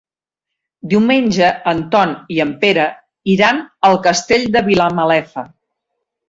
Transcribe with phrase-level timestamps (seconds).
[0.93, 2.87] Diumenge en Ton i en Pere
[3.35, 3.61] iran
[3.91, 5.47] al Castell de Vilamalefa.